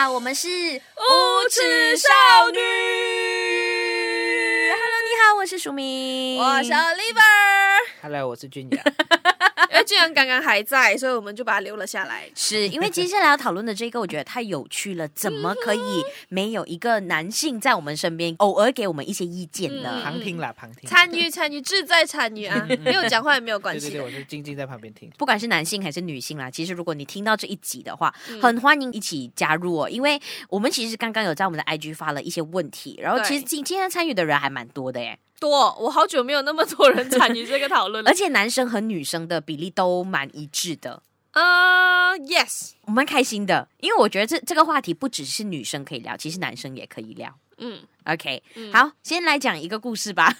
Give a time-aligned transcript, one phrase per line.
[0.00, 2.08] 好，我们是无耻少
[2.52, 2.60] 女。
[4.70, 7.20] Hello，你好，我是淑明，我是 Oliver。
[8.00, 8.80] Hello，我是俊雅。
[9.88, 12.28] 因为俊阳刚刚还在，所以我们就把它留了下来。
[12.34, 15.08] 是因为接下来要讨论的这个，我觉得太有趣了。
[15.08, 20.02] 怎么可以没有一个男性在我们身边，偶尔给我们一些意见呢？
[20.02, 20.88] 旁听啦，旁听。
[20.88, 22.66] 参与参与，志在参与啊！
[22.84, 23.88] 没有讲话也没有关系。
[23.88, 25.10] 对对对，我就静静在旁边听。
[25.16, 29.88] 不管是男性还是女性啦，其实如果你听到这一集的话，很欢迎一起加入哦。
[29.88, 30.20] 因为
[30.50, 35.18] 我们其实刚刚有在我们的 IG 发了一些问题，然后其实今今天参与的人还蛮多的耶。
[35.40, 41.02] 多，我好久没有那么多人参与 这个讨论了，而且男生和女生的比例都蛮一致的。
[41.32, 47.32] 呃、uh，yes，我蛮开心的，因为我觉得这这个话题不只是女生可以聊，其实男生也可以聊。
[47.58, 50.34] 嗯，OK，嗯，好，先来讲一个故事吧。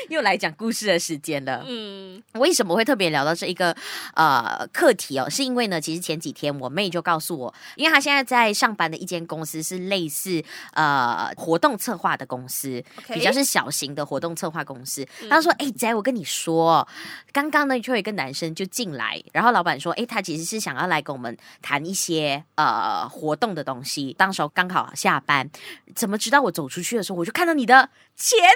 [0.08, 1.64] 又来讲故事的时间了。
[1.66, 3.76] 嗯，为什么会特别聊到这一个
[4.14, 5.28] 呃课题哦？
[5.28, 13.14] 是因为呢，其实前几天我妹就告诉我，因为她现在在上班的一间公司是类似呃活动策划的公司，Okay.
[13.14, 15.06] 比较是小型的活动策划公司。
[15.28, 16.86] 她、嗯、说：“哎、欸，仔，我跟你说，
[17.32, 24.14] 刚刚呢就有一个男生就进来，然后老板说，哎、欸，他其实是想要来跟我们谈一些呃活动的东西。
[24.18, 25.48] 当时候刚好下班，
[25.94, 28.50] 怎么知道我走出去的时候，我就看到你的前男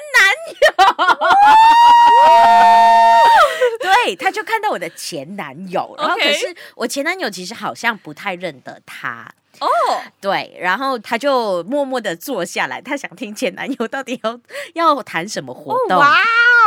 [0.54, 1.33] 友。”
[3.80, 9.68] 对，他就看到我的前男友，然后可是我前男友其实好像不太认得他哦。
[10.20, 14.40] 对，然后他就默默的坐下来，他想听前男友到底要
[14.74, 15.98] 要谈什么活动。
[15.98, 16.16] 哇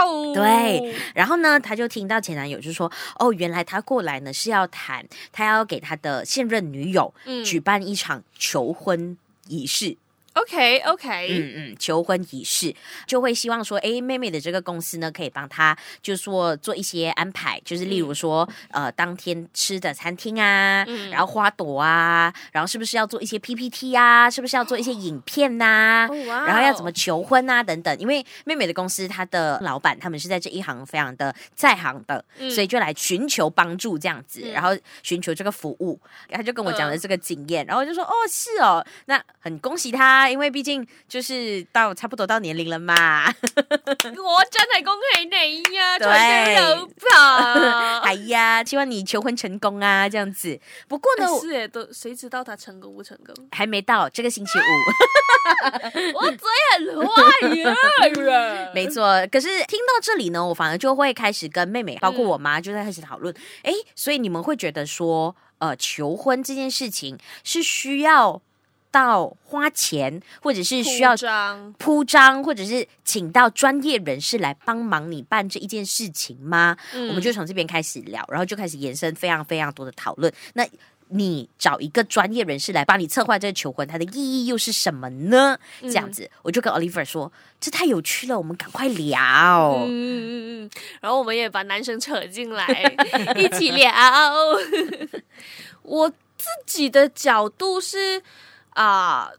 [0.03, 9.97] 哦，对，然后呢，他就听到前男友就说：“哦，原来他过来呢是要谈，他要给他的现任女友举办一场求婚仪式。”
[10.41, 12.73] OK OK，嗯嗯，求婚仪式。
[13.05, 27.97] 就会希望说，哎，妹妹的这个公司呢，可以帮她，就是说做一些安排，就是例如说，嗯、呃，当天吃的餐厅啊，嗯、然后花朵啊，然后是不是要做一些 PPT 啊，是不是要做一些影片呐、啊，哦哦、然后要怎么求婚啊等等。
[27.97, 35.99] 因为妹妹的公司，她的老板他们是在这一行非常的在行的，嗯、所以就来寻求帮助这样子，嗯、然后寻求这个服务。
[36.29, 40.26] 他就跟我讲了这个经验，呃、然后我就说，哦，是哦，那很恭喜他。
[40.29, 47.99] 因为毕竟就是到差不多到年龄了嘛， 我真系恭喜你呀，对，有吧？
[48.05, 50.59] 哎呀，希望你求婚成功啊，这样子。
[50.87, 53.33] 不过呢，欸、是哎，都谁知道他成功不成功？
[53.51, 54.61] 还没到这个星期五，
[56.15, 56.39] 我嘴
[56.77, 57.21] 很坏
[57.55, 59.25] 呀，没错。
[59.31, 63.33] 可是听到这里呢，我反而就会开始跟妹妹，包括我妈，就在开始讨论。
[63.63, 68.41] 哎、嗯，所以你们会觉得说，呃，求婚这件事情是需要。
[68.97, 71.13] 到花钱，或者是需要
[71.77, 76.75] 铺张，或者是请到专业人士来帮忙你办这一件事情吗？
[76.95, 80.33] 嗯、我们就从这边开始聊，然后就开始延伸非常非常多的讨论。
[80.53, 80.65] 那
[81.09, 85.59] 你找一个专业人士来帮你策划这个求婚，它的意义又是什么呢？
[85.81, 89.75] 这样子，嗯、我就跟 Oliver 说，这太有趣了，我们赶快聊。
[89.85, 90.69] 嗯嗯嗯，
[91.01, 92.65] 然后我们也把男生扯进来
[93.35, 93.93] 一起聊。
[95.83, 98.23] 我自己的角度是。
[98.77, 99.31] 啊，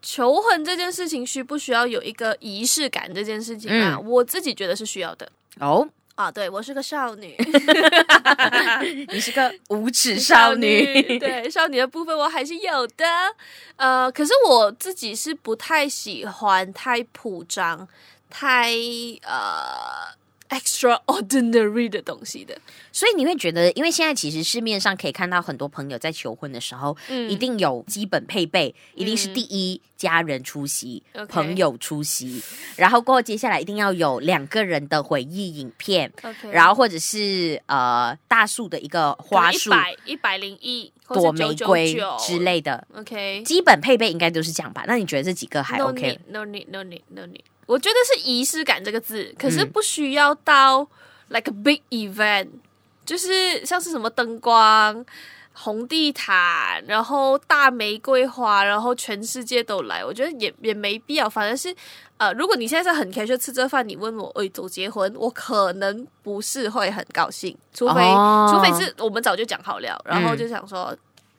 [0.00, 3.12] 求婚这件事情需不需要有一个仪式感？
[3.12, 5.30] 这件事情啊，嗯、我自己觉得是需要的。
[5.60, 7.36] 哦，啊，对，我是个少女，
[9.12, 13.04] 你是个无耻少女，少女，对，少女的部分我还是有的。
[13.76, 17.86] 呃，可是我自己是不太喜欢太铺张、
[18.30, 18.70] 太
[19.22, 20.16] 呃。
[20.48, 22.56] Extraordinary 的东西的，
[22.92, 32.42] 所以你会觉得，因为现在其实市面上可以看到很多朋友在求婚的时候，嗯，一定有基本配备，一定是第一家人出席，嗯、朋友出席
[32.76, 44.84] 然后过后接下来一定要有两个人的回忆影片，Okay 然后或者是呃大树的一个花束，一百一百零一朵玫瑰之类的，OK，基本配备应该都是这样吧？
[44.86, 47.42] 那你觉得这几个还 OK？No need, no need, no need, no need.
[47.66, 50.88] 我觉得是仪式感这个字，可是不需要到
[51.28, 52.60] like a big event，、嗯、
[53.04, 55.04] 就是像是什么灯光、
[55.52, 61.28] 红地毯，然后大玫瑰花，然后全世界都来，我觉得也也没必要。
[61.28, 61.74] 反正是
[62.18, 70.96] 呃，如果你现在是很 casual 吃这饭，你问我，哎，走结婚，我可能不是会很高兴，除非、哦、除非是我们早就讲好了，然后就想说。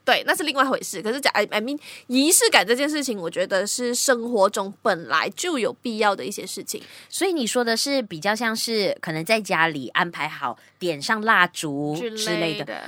[0.07, 1.01] 嗯对，那是另外一回事。
[1.01, 1.77] 可是讲，I I mean，
[2.07, 6.81] 仪式感这件事情，我觉得是生活中本来就有必要的一些事情。
[7.09, 12.83] 所以你说的是比较像是可能在家里安排好，点上蜡烛之类的，之类的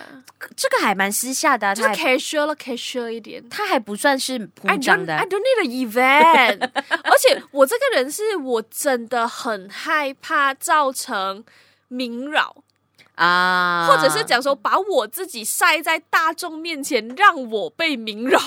[0.56, 5.13] 这个还蛮私下的，就是 casual casual 一点，它还不算是铺张的。
[5.18, 6.69] I don't, I don't need an event，
[7.04, 11.44] 而且我这个人是我真的很害怕造成
[11.89, 12.63] 名扰。
[13.19, 18.39] 啊，或者是讲说，把我自己晒在大众面前，让我被明扰。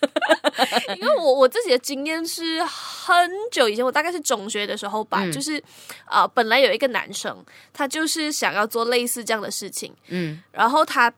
[0.96, 5.58] 因为我我自己的经验是很久以前，我大概是中学的时候吧，嗯、就是
[6.04, 7.36] 啊、呃，本来有一个男生，
[7.74, 11.12] 他就是想要做类似这样的事情，嗯，然后他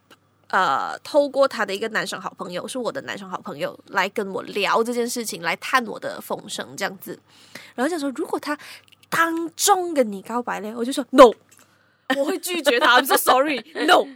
[0.49, 7.17] 呃，透过他的一个男生好朋友，是我的男生好朋友，来跟我聊这件事情，来探我的风声这样子，
[7.77, 8.59] 然后就说，如果他
[9.09, 11.33] 当众跟你告白嘞，我就说 no。
[12.17, 14.07] 我会拒绝他，I'm so sorry，no，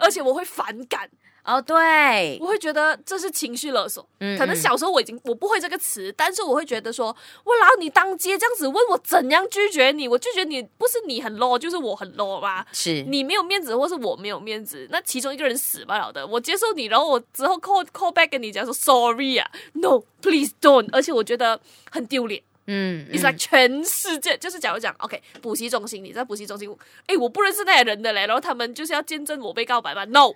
[0.00, 1.08] 而且我会反感
[1.44, 4.08] 哦，oh, 对，我会觉得这是情绪勒索。
[4.20, 12.66] 嗯，可能小时候我已经我不会这个词，但是我会觉得说，我老你当街这样子问我怎样拒绝你，我拒绝你不是你很 low，就是我很 low 吧？
[12.72, 16.26] 是你没有面子，或是我没有面子，那其中一个人死不了的。
[16.26, 22.42] 我接受你，然后我之后 call call back 跟你讲说 sorry 啊，no，please don't，而且我觉得很丢脸。
[22.66, 26.68] 嗯，It's like 全世界就是假如讲，OK，补习中心，你在补习中心，
[27.06, 30.32] 哎，我不认识那些人的嘞，然后他们就是要见证我被告白吧？No，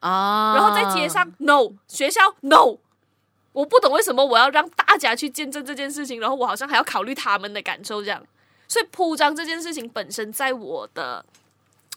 [0.00, 2.78] 啊，然后在街上，No，学校，No，
[3.52, 8.24] 我不懂为什么我要让大家去见证这件事情，然后我好像还要考虑他们的感受这样，
[8.66, 11.24] 所以铺张这件事情本身在我的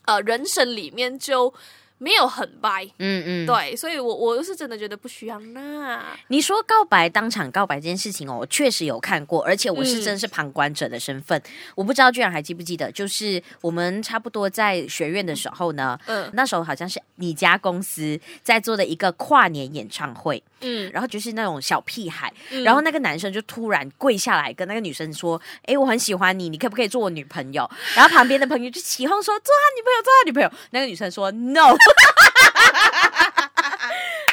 [0.06, 1.54] 呃人生里面就。
[2.00, 6.04] 没有很白，嗯嗯，对，所以我我是真的觉得不需要那。
[6.28, 31.76] 你说告白当场告白这件事情哦，我确实有看过，而且我是真的是旁观者的身份，嗯、我不知道居然还记不记得，就是我们差不多在学院的时候呢，嗯，那时候好像是你家公司在做的一个跨年演唱会，嗯，然后就是那种小屁孩，嗯、然后那个男生就突然跪下来跟那个女生说：“哎，我很喜欢你，你可不可以做我女朋友？”然后旁边的朋友就起哄说：“做他女朋友，做他女朋友。”那个女生说：“No。”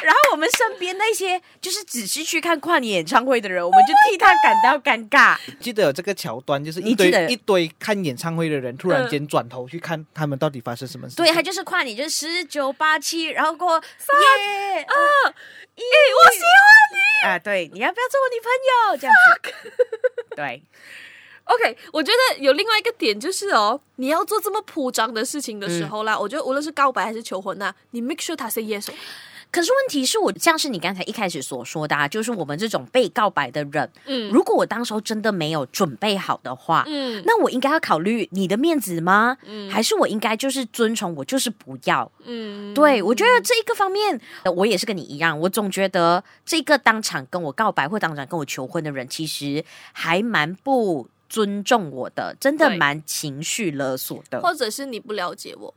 [0.03, 5.35] 然后我们身边那些就是只是去看跨年演唱会的人，我们就替他感到尴尬。
[5.59, 11.15] 记得有这个桥段，就是一堆一堆看演唱会的人突然间转头去看他们到底发生什么事。
[11.15, 14.79] 对，他就是跨年，就是十九八七，然后过三二
[15.75, 16.47] 一，我喜欢
[16.93, 17.39] 你啊！
[17.39, 18.97] 对，你要不要做我女朋友？
[19.01, 19.51] 这样子，
[20.35, 20.61] 对。
[21.45, 28.89] OK，我觉得有另外一个点就是哦，你要做这么铺张的事情的时候啦，嗯、我觉得无论是告白还是求婚呐、啊，你 make sure 他 say yes。
[29.51, 39.37] 可是问题是我像是你刚才一开始所说的，啊，就是我们这种被告白的人，嗯，如果我当时候真的没有准备好的话，嗯，那我应该要考虑你的面子吗？
[39.45, 42.11] 嗯，还是我应该就是遵从我就是不要？
[42.25, 44.19] 嗯，对，我觉得这一个方面，
[44.57, 49.63] 我也是跟你一样，我总觉得这个当场跟我告白或当场跟我求婚的人，其实
[49.93, 55.73] 还蛮不尊重我的，真的蛮情绪勒索的，或者是你不了解我。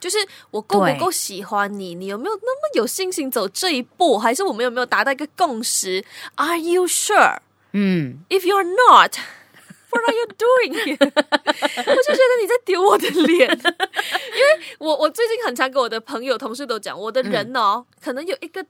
[0.00, 0.16] 就是
[0.50, 1.94] 我够不够喜欢你？
[1.94, 4.16] 你有没有那么有信心走这一步？
[4.16, 6.02] 还是我们有没有达到一个共识
[6.36, 7.40] ？Are you sure？
[7.72, 10.96] 嗯，If you're not，what are you doing？
[10.96, 18.64] 我就觉得你在丢我的脸，因为我我最近很常跟我的朋友、同事都讲，我的人哦，嗯、可能有一个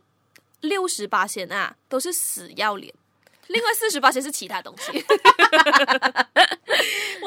[0.63, 2.93] 六十八仙啊，都是死要脸。
[3.53, 4.97] 另外四十八仙是其他东西， 我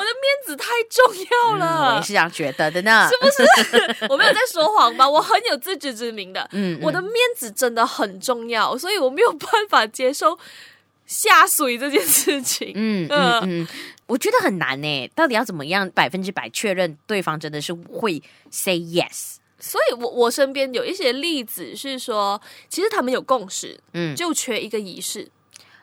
[0.04, 4.06] 的面子太重要了，我也是这样觉得的呢，是不是？
[4.10, 5.08] 我没有在说谎吧？
[5.08, 10.38] 我很有自知之明的，嗯，我的面子真的很重要，所以我没有办法接受
[11.06, 13.68] 下水这件事情，嗯嗯嗯，
[14.08, 19.36] 我觉得很难呢，到底要怎么样百分之百确认对方真的是会 say yes？
[19.58, 25.30] 所以我我身边有一些例子是说，其实他们有共识，嗯，就缺一个仪式。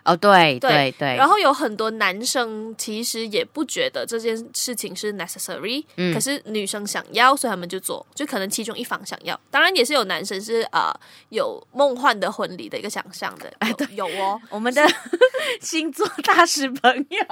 [0.04, 14.84] 哦，对对对，然后有很多男生其实也不觉得这件事情是 necessary，嗯，可是女生想要，所以他们就做，就可能其中一方想要，当然也是有男生是啊、呃、有梦幻的婚礼的一个想象的，哎，对，有哦， 我们的
[15.60, 17.18] 星座大师朋友。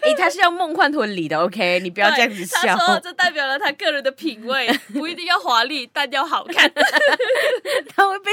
[0.00, 1.78] 哎，他是要梦幻婚礼的，OK？
[1.80, 2.74] 你不要这样子笑。
[2.74, 6.72] 他说这代表了他个人的品味，不一定要华丽，但要好看。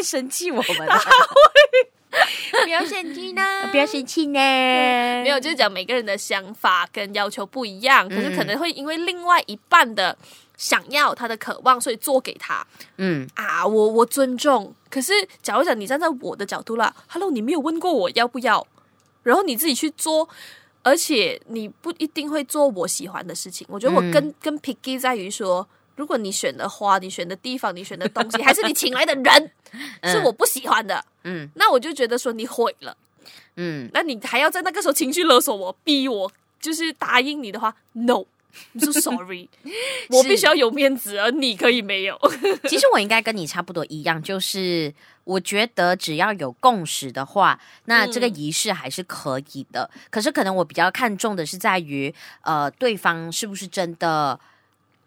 [0.06, 0.88] 生气我们，
[2.64, 3.42] 不要生气呢？
[3.72, 4.40] 不要生气呢？
[4.40, 10.18] 没有，就是讲每个人的想法跟要求不一样，可是可能会因为另外一半的
[10.56, 12.66] 想要、他的渴望，所以做给他。
[12.98, 14.74] 嗯啊，我我尊重。
[14.90, 18.66] 可是假如讲你站在我的角度啦，Hello，你没有问过我要不要？
[19.24, 20.30] 然后你自己去做，
[20.84, 23.68] 而且你不一定会做我喜欢的事情。
[23.70, 29.52] 我觉得我跟、嗯、跟 picky 在于说，如果你选的花，你选的地方，你选的东西， 还是你请来的人
[30.04, 32.96] 是我不喜欢的，嗯，那我就觉得说你毁了，
[33.56, 38.26] 嗯，那你还要在那个时候情绪勒索我，逼我就是答应你的话，no。
[38.72, 39.50] 你说 sorry，
[40.08, 42.18] 我必须要有面子，而你可以没有。
[42.70, 44.94] 其实我应该跟你差不多一样，就是
[45.26, 49.90] 我觉得只要有共识的话，那这个仪式还是可以的。
[49.94, 54.40] 嗯、可是可能我比较看重的是在于，呃，对方是不是真的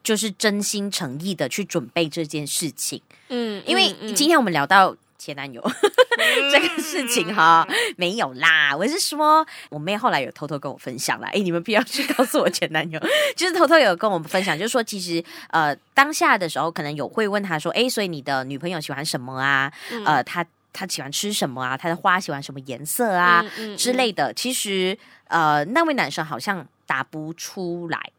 [0.02, 3.00] 就是真心诚意的去准备这件事情。
[3.28, 5.60] 嗯，因为今天我们聊到前男友
[6.50, 8.74] 这个事情哈，没有啦。
[8.74, 11.26] 我是说，我妹后来有偷偷跟我分享了。
[11.28, 12.98] 哎，你们不要去告诉我前男友，
[13.36, 19.70] 就是偷偷有跟我们分享，就是说，其实呃，当下的时候可能有会问他说，哎，所以你的女朋友喜欢什么啊？
[20.06, 21.76] 呃，他他喜欢吃什么啊？
[21.76, 23.44] 他的花喜欢什么颜色啊？
[23.76, 24.32] 之类的。
[24.32, 28.10] 其实呃，那位男生好像答不出来。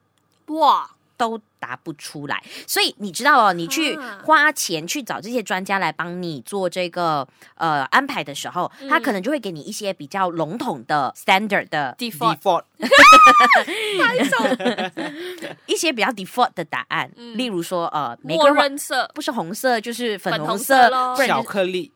[0.48, 0.92] 哇。
[1.20, 12.64] 都答不出来，所以你知道哦，你去花钱去找这些专家来帮你做这个呃安排的时候，嗯、他可能就会给你一些比较笼统的 standard 的 default，
[15.68, 19.12] 一些比较 default 的答案，嗯、例如说呃，默认色。
[19.14, 21.92] 不是红色就是粉红色，红色巧克力。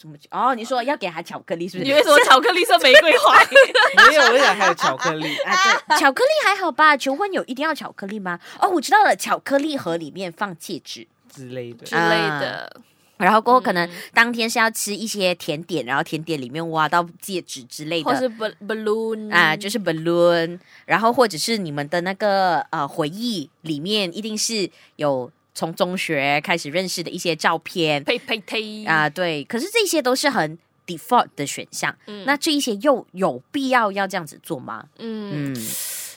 [0.00, 0.16] 什么？
[0.30, 1.90] 哦，你说要给他巧克力是不是？
[1.90, 3.34] 你为什么巧克力是玫瑰花？
[4.08, 5.52] 没有，我想还有巧克力 啊。
[5.88, 6.96] 对，巧克力还好吧？
[6.96, 8.38] 求婚有一定要巧克力吗？
[8.60, 12.80] 哦，我知道了，巧克力盒里面放戒指之类的之类的。
[13.16, 18.30] 然后过后可能当天是要吃一些甜点，然后甜点里面挖到戒指之类的，或是
[18.64, 20.60] balloon 啊，就是 balloon。
[20.86, 25.28] 然后或者是你们的那个呃回忆里面一定是有。
[25.58, 31.92] 从中学开始认识的一些照片，呸呸呸啊，对，可是这些都是很 default 的选项。
[32.06, 34.84] 嗯，那这一些又有必要要这样子做吗？
[34.98, 35.66] 嗯，嗯，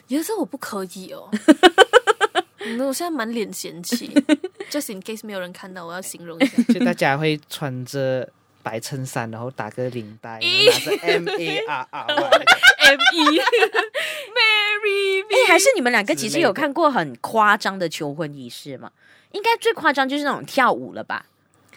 [0.10, 1.28] 有时候我不可以哦。
[2.78, 4.14] 那 我现在满脸嫌弃
[4.70, 8.30] ，just in case 没有人看到，我要形容一下，就大家会穿着
[8.62, 13.40] 白衬衫，然后打个领带，拿着 M A R R M E。
[13.40, 13.44] 哎，
[15.52, 18.90] 还是你们两个其实有看过很夸张的求婚仪式吗？
[19.34, 21.26] 应该最夸张就是那种跳舞了吧？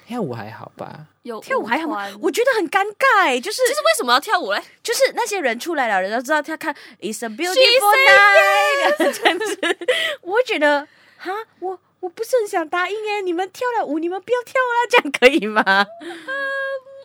[0.06, 1.06] 跳舞还好吧？
[1.22, 2.08] 有跳舞还好吗？
[2.20, 4.62] 我觉得很尴尬，就是就是为什么要跳舞嘞？
[4.80, 7.56] 就是那些人出来了，人家知道他看 It's a beautiful
[8.06, 9.58] night 这样子。
[10.20, 15.84] 我觉得哈，我我不是很想答应哎，你们跳了舞，你们不要跳了，这样可以吗？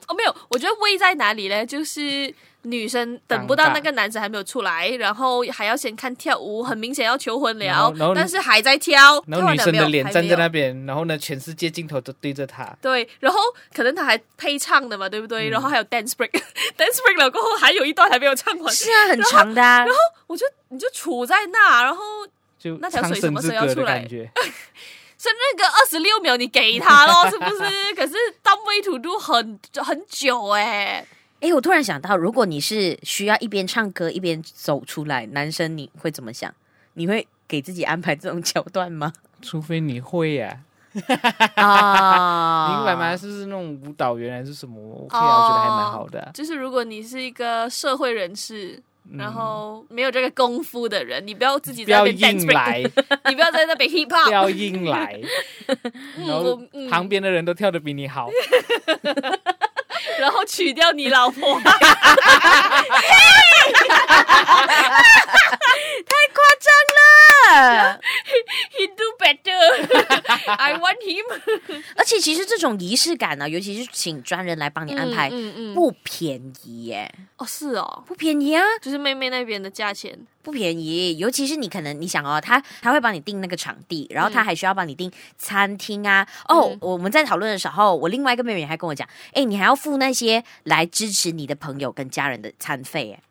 [0.08, 1.66] 哦，没有，我觉得位在哪里嘞？
[1.66, 2.32] 就是。
[2.64, 9.24] 女生等不到那个男生还没有出来，然后还要先看跳舞，很明显要求婚了，但是还在跳。
[9.28, 12.66] 然后女生的脸站在那边，然后呢，全世界镜头都对着他。
[12.82, 13.40] 对，然后
[13.74, 15.50] 可能他还配唱的嘛，对不对？
[15.50, 18.72] 然后还有 dance break，dance break 了过后还有一段还没有唱完。
[18.76, 19.62] 是啊，很长的。
[19.62, 19.96] 然后
[20.28, 22.04] 我就你就杵在那，然后
[22.60, 24.06] 就那条水什么时候要出来？
[24.08, 27.64] 生日歌二十六秒，你给他咯，是不是？
[27.96, 28.14] 可是
[28.66, 31.06] way to do 很很久哎。
[31.42, 36.54] 哎，我突然想到，如果你是需要一边唱歌一边走出来，男生你会怎么想？
[36.94, 39.14] 你会给自己安排这种桥段吗？
[39.42, 40.60] 除非你会呀，
[41.56, 43.16] 啊， 明白吗？
[43.16, 44.76] 是不是那种舞蹈员还是什么？
[44.82, 46.30] 我觉得还蛮好的。
[46.34, 48.82] 就是如果你是一个社会人士，
[49.14, 52.82] 然后没有这个功夫的人，你不要自己在那边硬来，
[53.30, 55.20] 你不要在那边 hip hop，不要硬来，
[56.18, 58.30] 然后旁边的人都跳的比你好。
[60.20, 61.72] 然后娶掉你老婆， 太
[66.34, 67.29] 夸张了。
[68.78, 69.60] He do better.
[70.58, 71.26] I want him.
[71.96, 77.12] 而且其实这种仪式感呢、啊，尤其是请专人来帮你安排，嗯嗯嗯、不便宜耶。
[77.38, 81.18] 哦，是哦，不便宜啊，就是妹妹那边的价钱不便宜。
[81.18, 86.28] 尤其是你可能你想哦，他他会帮你订那个场地，然后他还需要帮你订餐厅啊。
[86.50, 93.24] 嗯、哦，我们在讨论的时候，我另外一个妹妹还跟我讲，哎，你还要付那些来支持你的朋友跟家人的餐费哎。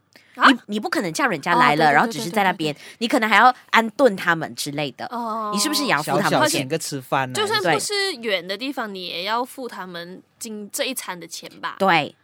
[0.47, 5.07] 你你不可能叫人家来了，然后只是在那边，你可能还要安顿他们之类的。
[5.07, 6.61] 哦，你是不是也要付他们钱？
[6.61, 11.77] 请个吃饭，就算不是远的地方，你也要付他们今这一餐的钱吧？
[11.79, 12.15] 对，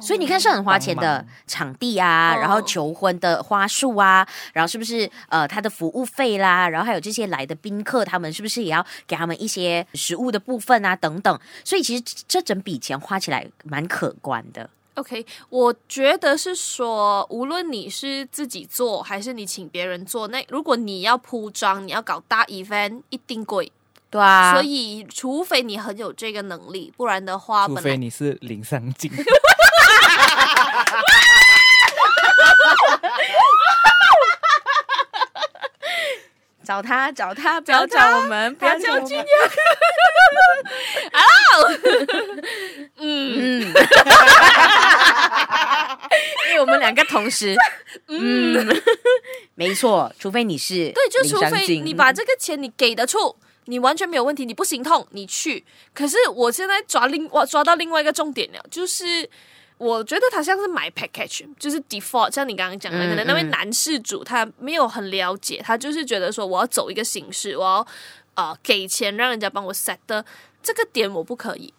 [0.00, 11.40] 所以你看是很花钱的场地啊，然后求婚的花束啊，然后是不是呃他的服务费啦，然后还有这些来的宾客，他们是不是也要给他们一些食物的部分啊等等？
[11.64, 14.68] 所以其实这整笔钱花起来蛮可观的。
[14.94, 23.72] OK，我觉得是说，无论你是自己做还是你请别人做，那如果你要铺张，你要搞大 event，一定贵。
[24.10, 29.10] 对啊，所以除非你很有这个能力，不然的话，除非你是林尚静。
[36.62, 39.18] 找他，找他，不要找我们，不要叫我们。
[41.10, 41.22] 啊，
[43.40, 43.72] 嗯，
[46.48, 47.56] 因为我们两个同时，
[48.08, 48.82] 嗯，
[49.54, 55.64] 没错，除非你是 对，就除非你把这个钱你给得出，你完全没有问题，你不心痛，你去。
[55.94, 59.28] 可是我现在抓另我抓到另外一个重点了，就是。
[59.80, 67.76] 我觉得他像是买 package，就是 default，像你刚刚讲的，嗯、可能那位男事主他没有很了解，他就是觉得说我要走一个形式，我要
[68.34, 70.22] 啊、呃、给钱让人家帮我 set 的
[70.62, 71.72] 这个点我不可以，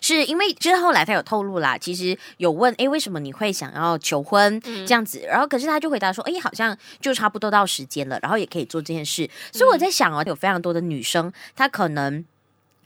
[0.00, 5.20] 是因为就是后来他有透露啦，其实有问哎，为什么你会想要求婚这样子？
[5.24, 9.28] 嗯、然后可是他就回答说，哎，好像就差不多到时间了，然后也可以做这件事。
[9.52, 12.24] 所以我在想哦，有非常多的女生，她可能。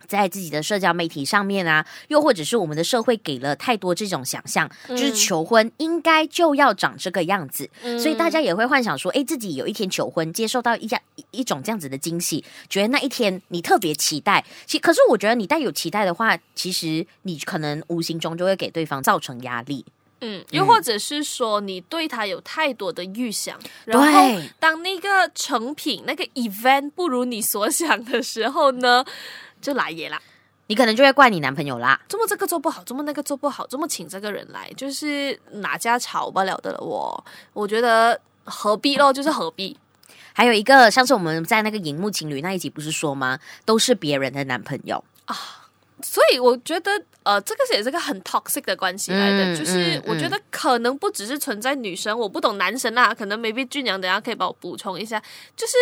[0.08, 14.44] 在自己的社交媒体上面啊，又或者是我们的社会给了太多这种想象，嗯、就是求婚应该就要长这个样子，嗯、所以大家也会幻想说，哎，自己有一天求婚，接受到一家一,一种这样子的惊喜，觉得那一天你特别期待。
[14.66, 19.84] 其可是我觉得你带有期待的话，其实你可能无形中就会给对方造成压力。
[20.20, 29.04] 嗯，又或者是说你对他有太多的预想，嗯、然后当那个成品那个 event 不如你所想的时候呢？
[29.60, 30.20] 就来也啦，
[30.68, 32.00] 你可能就会怪你男朋友啦。
[32.08, 36.78] 怎么这个做不好，怎么那个做不好，怎么请这个人来，就是哪家吵不了的了。
[36.80, 39.76] 我我觉得何必咯，就是何必。
[40.32, 43.40] 还有一个，上次我们在那个荧幕情侣那一集不是说吗？
[43.64, 45.57] 都是别人的男朋友啊。
[46.02, 46.90] 所以我觉得，
[47.22, 49.44] 呃，这个也是个很 toxic 的关系来的。
[49.44, 55.22] 嗯、就是我觉得可能不只是存在女生，嗯、我不懂男生啊，可能 maybe 俊娘等下可以帮我补充一下。
[55.56, 55.74] 就是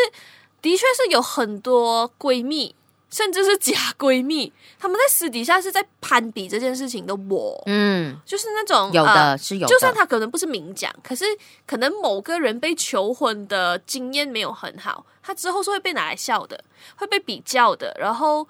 [0.61, 2.75] 的确是有很多闺蜜。
[3.08, 7.14] 甚至是假闺蜜，他们在私底下是在攀比这件事情的。
[7.30, 11.25] 我，嗯，就是那种有的、呃、是有的，就算他可能不是明讲，可是
[11.66, 16.62] 可能某个人被求婚的经验没有很好，他之后是会被拿来笑的，
[16.96, 17.96] 会被比较的。
[17.99, 18.49] 然后，啊、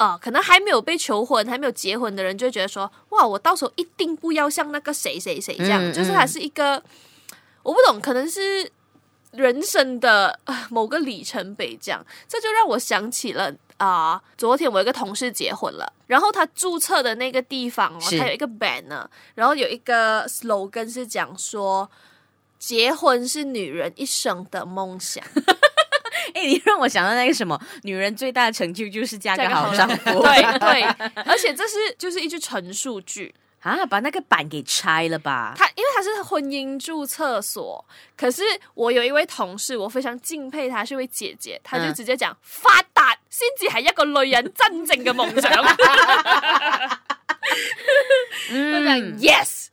[0.00, 6.82] 呃，可能还没有被求婚、还没有结婚的人就会觉得说，哇，我到时候一定不要像那个谁谁谁这样，嗯、就是他是一个，
[7.62, 8.72] 我不懂，可能是
[9.32, 10.40] 人生的
[10.70, 13.54] 某个里程碑这样，这就让我想起了。
[13.76, 21.90] 啊！Uh, 昨天我有一个同事结婚了，然后他注册的那个地方哦，他有一个 banner，然后有一个 slogan 是讲说，
[22.58, 25.24] 结婚是女人一生的梦想。
[26.34, 30.04] 哎，你让我想到那个什么，女人最大的成就就是嫁个好丈夫。
[30.22, 30.82] 对 对，
[31.24, 33.34] 而且这是就是一句陈述句。
[33.62, 33.84] 啊！
[33.84, 35.52] 把那个板给拆了吧。
[35.54, 37.84] 他因为他是婚姻注册所，
[38.16, 45.52] 可是我有一位同事，我非常敬佩她，是一位姐姐，她就直接讲、嗯、发达先至系一个女人真正嘅梦想。
[48.50, 49.66] 嗯， yes，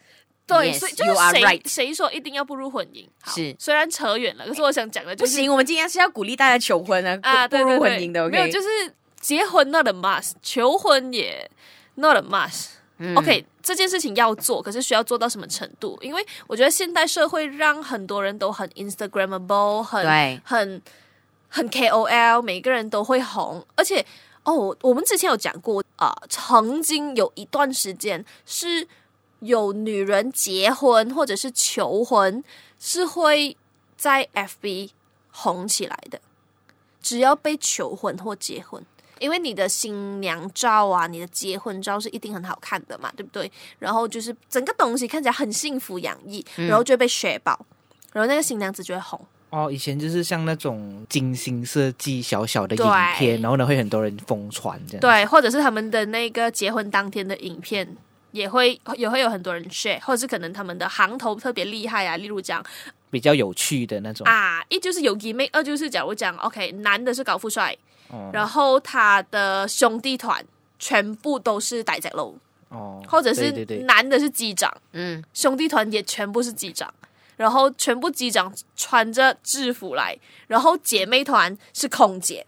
[0.47, 3.05] 对，yes, 所以就是谁.谁说一定要步入婚姻？
[3.25, 8.31] 是，虽然扯远了，可是我想讲的就是，不行，我们今天是要鼓励大家求婚啊，啊，步入婚姻的，okay?
[8.31, 8.67] 没有，就是
[9.19, 11.51] 结婚 not a must，求婚也
[11.95, 12.67] not a must。
[12.99, 15.95] 嗯、OK，这件事情要做，可是需要做到什么程度？
[16.01, 20.81] 因为我觉得现代社会让很多人都很 Instagrammable，很很
[21.47, 23.63] 很 KOL，每个人都会红。
[23.75, 24.03] 而且
[24.45, 28.87] 哦，我们之前有讲过啊、呃，曾经有一段时间是
[29.39, 32.43] 有女人结婚或者是求婚
[32.79, 33.55] 是会
[33.95, 34.89] 在 FB
[35.31, 36.19] 红起来的，
[37.01, 38.83] 只要被求婚或结婚。
[39.19, 43.51] 因为你的新娘照啊，你的结婚照是一定很好看的嘛，对不对？
[43.79, 47.59] 然后就是整个东西看起来很幸福洋溢，嗯、然后就会被雪爆，
[48.13, 49.19] 然后那个新娘子就会红。
[49.49, 52.83] 哦，以前就是像那种精心设计小小的影
[53.17, 55.01] 片，然后呢会很多人疯传这样。
[55.01, 57.97] 对，或者是他们的那个结婚当天的影片，
[58.37, 62.63] 也会也会有很多人 share，或者是可能他们的行头特别厉害啊，例如讲
[63.09, 64.25] 比较有趣的那种。
[64.27, 67.75] 啊，一就是有 gimmick，二就是假如讲 OK，男的是高富帅。
[68.31, 70.41] 然后他的兄弟团
[70.79, 72.31] 全部都是大只佬，
[72.69, 73.51] 哦，或者是
[73.83, 76.89] 男的是机长，嗯，兄弟团也全部是机长，
[77.35, 82.45] 然后全部机长穿着制服来，然后姐妹团是空姐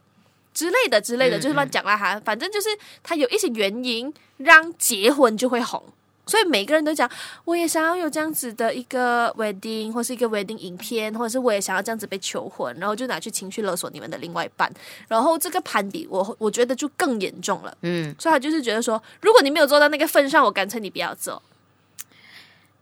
[0.54, 2.70] 之类的之类的，嗯、就是乱讲啦哈，嗯、反正就是
[3.04, 5.84] 他有一些原因让结婚就会红。
[6.26, 7.10] 所以每个人都讲，
[7.44, 14.72] 我也想要有这样子的一个 wedding，或是一个 wedding 影片，或者是我也想要这样子被求婚，然后就拿去情绪勒索你们的另外一半，
[15.08, 17.76] 然后这个攀比，我我觉得就更严重了。
[17.82, 21.42] 嗯，所以他就是觉得说，如果你没有做到那个份上，我干脆你不要做。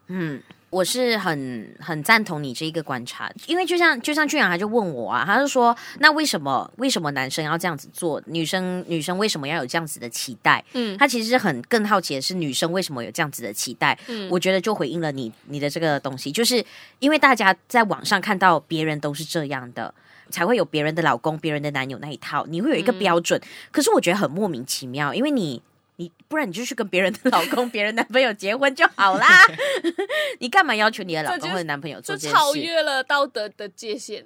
[0.07, 0.41] 嗯。
[0.69, 10.63] 我是很很赞同你这一个观察，因为就像就像俊阳他就问我啊，他就说，那为什么为什么男生要这样子做，女生女生为什么要有这样子的期待？
[10.73, 13.97] 嗯，他其实是很更好奇的是女生为什么有这样子的期待。
[14.07, 16.63] 嗯，我觉得就回应了你你的这个东西，就是
[16.99, 19.93] 因为大家在网上看到别人都是这样的，
[20.29, 23.39] 才会有别人的老公、别人的男友那一套，你会有一个标准。
[23.41, 25.61] 嗯，可是我觉得很莫名其妙，因为你。
[26.27, 29.25] 你不然你就去跟别人的老公、别人男朋友结婚就好啦。
[30.39, 32.35] 你干嘛要求你的老公或者男朋友做这件事？
[32.35, 34.23] 超越了道德的界限。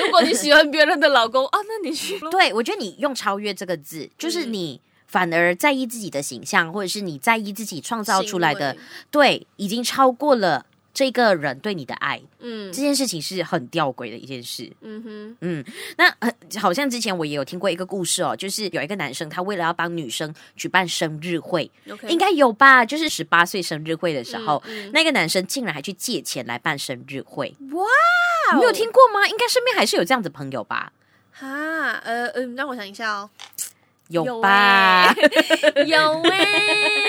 [0.00, 2.18] 如果你喜欢别人的老公啊，那你去。
[2.30, 8.76] 对，我觉得你用“超越”这个字，就是你反而在意自己的形象，或者是你在意自己创造出来的，
[9.10, 10.66] 对，已经超过了。
[10.92, 15.64] 这个人对你的爱，嗯，这件事情是很吊诡的一件事，嗯哼，嗯，
[15.96, 22.08] 那、呃、好像之前我也有听过一个故事哦，就是有一个男生他为了要帮女生举办生日会，Okay.
[22.08, 22.84] 应该有吧？
[22.84, 27.84] 就是十八岁生日会的时候，嗯嗯、那个男生竟然还去借钱来办生日会，哇
[28.52, 28.58] Wow！
[28.58, 29.28] 你有听过吗？
[29.28, 30.92] 应该身边还是有这样子朋友吧？
[31.30, 33.30] 哈，呃，嗯，让我想一下哦。
[34.10, 35.14] 有吧？
[35.86, 36.38] 有哎、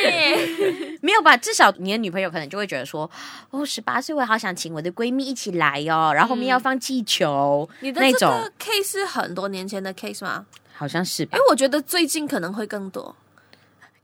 [0.06, 1.36] 欸， 没有吧？
[1.36, 3.10] 至少你的女朋友可能就会觉得说，
[3.50, 10.46] 哦，十八岁，我好想请我的闺蜜一起来哦，然后后面要放气球，嗯、你的这个 case 是很多年前的 case 吗？
[10.74, 13.16] 好像是吧，因为我觉得最近可能会更多，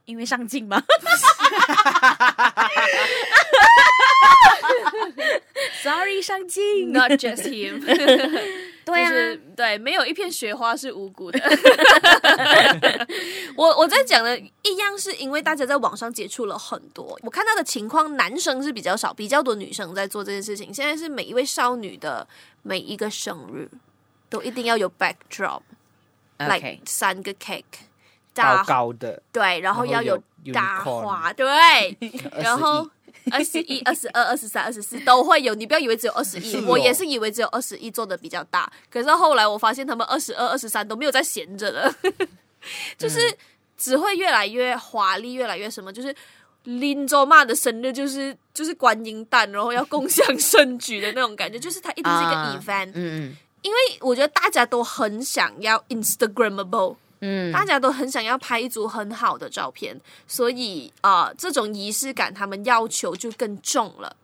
[0.06, 0.82] 因为上镜吗？
[5.84, 7.82] Sorry，上镜，Not just him。
[8.88, 9.12] 对啊，
[9.56, 11.40] 对，没有一片雪花是无辜的。
[13.56, 20.74] 我我在讲的一样，是因为大家在网上接触了很多，我看到的情况，男生是比较少，比较多女生在做这件事情。
[20.74, 22.26] 现在是每一位少女的
[22.64, 23.70] 每一个生日
[24.30, 27.64] 都一定要有 backdrop，like 三个 cake，
[28.34, 30.18] 高高的，对，然后要有
[30.54, 31.46] 大花，对，
[32.42, 32.90] 然后。
[33.32, 41.96] 二十一、 二十二、二十三、二十四都会有，你不要以为只有二十一，我也是以为只有二十一做的比较大，可是后来我发现他们二十二、二十三都没有在闲着的，
[42.98, 43.20] 就是
[43.78, 46.16] 只会越来越华丽，越来越什么，就是
[46.64, 56.96] 林州妈的生日就是就是观音诞，然后要共享盛举的那种感觉，就是它一定是一个 event，嗯，因为我觉得大家都很想要 Instagramable。
[57.20, 64.16] 嗯，大家都很想要拍一组很好的照片，所以啊、这种仪式感他们要求就更重了。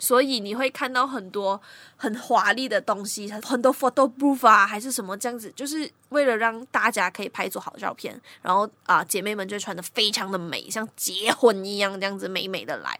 [0.00, 1.60] 所以你会看到很多
[1.96, 8.18] 很华丽的东西，很多 photo booth 啊，还是什么这样子，就是为了让大家可以拍一组好照片。
[8.40, 12.96] 然后啊、姐妹们就穿得非常的美，像结婚一样这样子美美的来，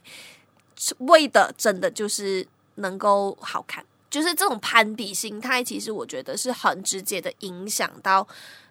[0.98, 3.84] 为的真的就是能够好看。
[4.10, 8.26] 就是这种攀比心态，其实我觉得是很直接的影响到。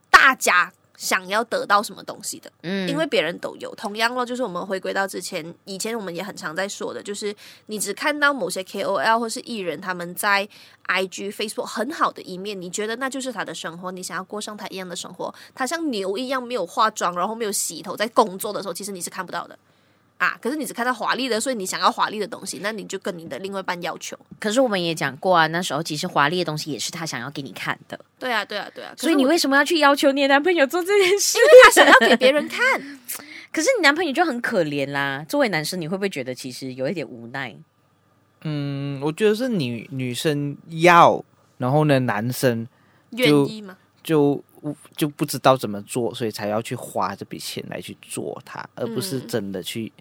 [0.09, 3.73] 大家想要得到什么东西的，嗯，因为别人都有。
[3.75, 7.35] 同样咯，就是我们回归到之前，以前我们也很常在说的，就是
[7.67, 10.49] 你只看到某些 KOL 或是艺人他们在
[10.87, 15.33] IG、Facebook 很好的一面，你觉得那就是他的生活，你想要过上他一样的生活。
[15.53, 19.57] 他像牛一样没有化妆，然后没有洗头，在工作的时候，其实你是看不到的。
[20.17, 20.37] 啊！
[20.41, 24.17] 可是你只看到华丽的，所以你想要华丽的东西，那你就跟你的另外一半要求。
[24.39, 27.99] 可是我们也讲过啊，那时候其实华丽的东西也是他想要给你看的。
[28.17, 28.93] 对啊，对啊，对啊。
[28.97, 31.37] 所以你为什么要去要求你的男朋友做这件事？
[31.37, 32.81] 因为他想要给别人看。
[33.51, 35.23] 可是你男朋友就很可怜啦。
[35.29, 37.55] 作为男生，你会不会觉得其实有一点无奈？
[38.41, 41.23] 嗯，我觉得是女女生要，
[41.57, 42.67] 然后呢，男生
[43.11, 43.77] 愿意吗？
[44.03, 44.43] 就
[44.95, 49.91] 就不知道怎么做，所以才要去花这笔钱来去做它，而不是真的去。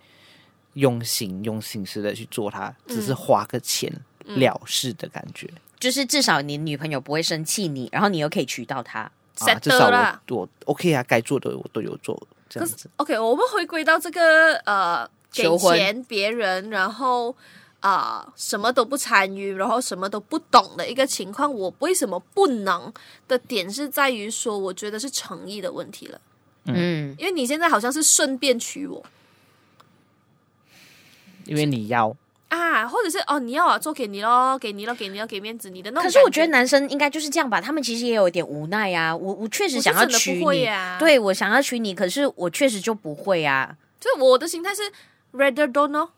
[0.77, 3.93] 用心用心思的去做它，只是花个钱
[4.25, 5.49] 了事的感觉。
[5.79, 9.01] 就是至少你女朋友不会生气你，然后你又可以娶到她。
[9.41, 12.19] 啊，至少我我 OK 啊，该做的我都有做。
[12.49, 17.31] 这样子 OK，我们回归到这个呃，给钱别人，然后
[17.81, 22.93] 啊、呃、什么都不参与，然后什么都不懂的一个情况，我为什么不能
[23.29, 26.21] 的点是在于说，我觉得是诚意的问题了。
[26.67, 29.05] 嗯，因为你现在好像是顺便娶我。
[31.47, 32.15] 因为你要
[32.49, 36.05] 啊，或者是哦，你要啊，做给你咯，给你咯，给你咯，给面子你的那种。
[36.05, 39.15] 可是我觉得男生应该就是这样吧，他们其实也有一点无奈啊。
[39.15, 43.77] 我我确实想要娶你，啊、对我想要娶你，可是我确实就不会啊。
[43.99, 44.83] 就我的心态是
[45.33, 46.09] rather don't know，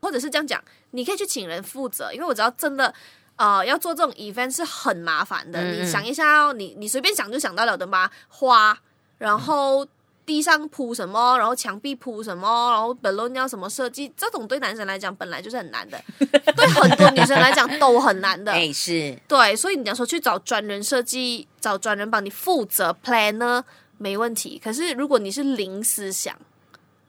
[0.00, 2.92] 或者是这样讲，你可以去请人负责，因为我知道真的
[3.36, 5.62] 呃要做这种 event 是很麻烦的。
[5.62, 8.10] 嗯、你想一下哦，你你随便想就想到了的吗？
[8.28, 8.78] 花，
[9.18, 9.86] 然后。
[10.20, 18.52] 嗯地上铺什么，然后墙壁铺什么，然后 balloon 要什么设计，这种对男生来讲本来就是很难的， 对很多女生来讲都很难的。
[18.52, 23.64] 哎，是对，所以你要说去找专人设计，找专人帮你负责 plan 呢，
[23.98, 24.60] 没问题。
[24.62, 26.36] 可是如果你是零思想。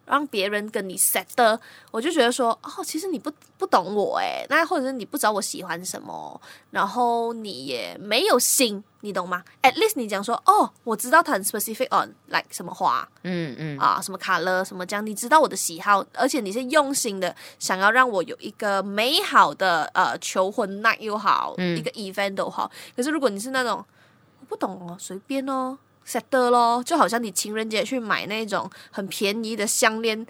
[0.06, 1.60] 让别人跟你 set 的，
[1.92, 22.70] 我就觉得说，哦，其实你不不懂我诶，那或者是你不知道我喜欢什么，然后你也没有心，你懂吗？At least 你讲说，哦，我知道他很 specific on like 什么花，嗯嗯啊，什么 color 什么这样，你知道我的喜好，而且你是用心的想要让我有一个美好的呃求婚 night 又好，嗯、一个 event 都好。
[22.96, 23.86] 可是如果你是那种
[24.40, 25.78] 我不懂哦，随便哦。
[26.12, 30.26] Set 就好像你情人节去买那种很便宜的项链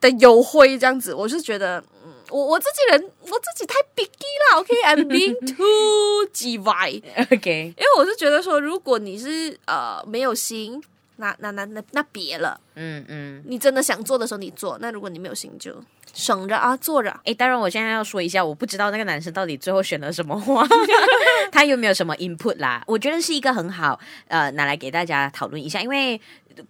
[0.00, 5.08] 的优惠这样子，我是觉得，嗯，我我自己人，我自己太 biggy 了，OK，I'm、okay?
[5.08, 10.82] being too GY，OK，因为我是觉得说，如果你是呃没有心，
[11.16, 12.60] 那那那那那别了。
[12.76, 15.74] 嗯嗯，你真的想做的时候你做，那如果你没有心就
[16.14, 17.10] 省着啊，做着。
[17.24, 20.66] 哎，当然我现在要说一下，我不知道那个男生到底最后选了什么花，
[21.50, 22.82] 他有没有什么 input 啦？
[22.86, 26.20] 我觉得是一个很好呃拿来给大家讨论一下，因为。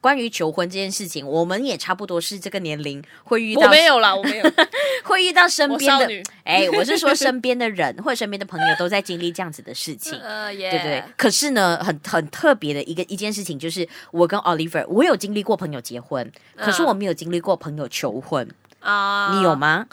[0.00, 3.62] 关于求婚这件事情，我们也差不多是这个年龄会遇到。
[3.62, 4.44] 我没有啦，我没有
[5.06, 6.22] 会遇到身边的。
[6.42, 11.04] 哎，我是说身边的人或者身边的朋友都在经历这样子的事情， 呃、对不对？
[11.16, 18.48] 可是呢，很很特别的一个一件事情就是，我跟 Oliver，我有经历过朋友结婚，可是我没有经历过朋友求婚
[18.80, 19.28] 啊。
[19.28, 19.86] 呃、你有吗？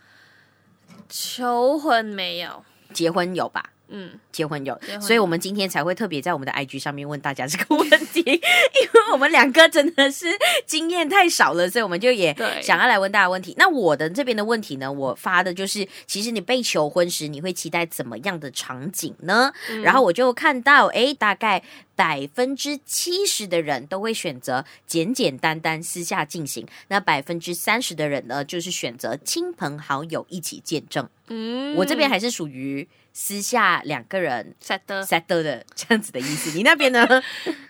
[1.09, 2.63] 求婚没有，
[2.93, 3.69] 结婚有吧？
[3.89, 10.25] 嗯，结婚有，婚有，所以我们今天才会特别在我们的 IG 上面问大家这个问题， 因为我们两个真的是
[10.65, 13.53] 经验太少了，所以我们就也想要来问大家问题。
[13.57, 19.53] 那我的这边的问题呢，我发的就是，其实你被求婚时，你会期待怎么样的场景呢？
[19.69, 21.61] 嗯、然后我就看到，哎，大概
[21.95, 31.07] 百分之七十的人都会选择简简单单私下进行，那百分之三十的人呢，就是选择亲朋好友一起见证。
[31.27, 32.87] 嗯，我这边还是属于。
[33.13, 37.05] 私下两个人 settle settle 的这样子的意思，你那边呢？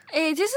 [0.08, 0.54] 哎、欸，其实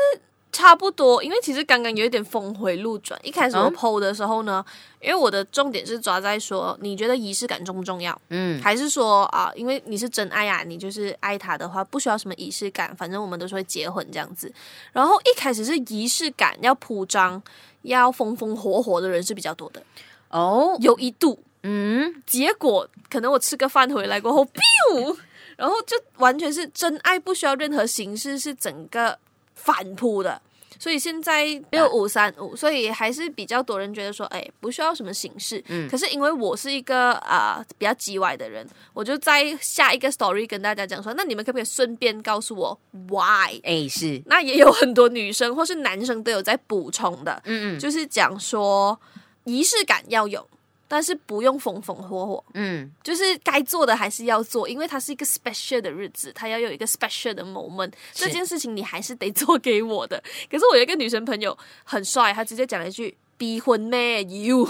[0.52, 3.18] 差不多，因为其实刚刚有一点峰回路转。
[3.22, 8.18] 一开始我 PO 的时候呢，嗯、因为我的重点是抓在说，你觉得仪式感重不重要？
[8.28, 14.50] 嗯，还是说啊，因为你是真爱啊，你就是爱他的话，不需要什么仪式感，反正我们都是会结婚这样子。
[14.92, 17.42] 然后一开始是仪式感要铺张，
[17.82, 19.82] 要风风火火的人是比较多的
[20.30, 21.42] 哦，有一度。
[21.68, 25.16] 嗯，结果可能我吃个饭回来过后，biu，
[25.56, 29.18] 然后就完全是真爱，不需要任何形式，是整个
[29.54, 30.40] 反扑的。
[30.78, 35.64] 所以现在六五三五，所以还是比较多人觉得说，哎，不需要什么形式。
[35.68, 43.58] 嗯，可是因为我是一个啊、呃、比较叽歪的人，我就在下一个 story 跟大家讲说，那你们可不可以顺便告诉我 why？
[43.64, 49.00] 哎，是，那也有很多女生或是男生都有在补充的，嗯嗯，就是讲说
[49.44, 50.46] 仪式感要有。
[50.88, 60.22] 但是不用风风火火，嗯，就是该做的还是要做，因为它是一个 special 的日子，它要有一个 special 的 moment，这件事情你还是得做给我的。
[60.50, 64.68] 可是我有一个女生朋友很帅，她直接讲了一句逼婚咩 you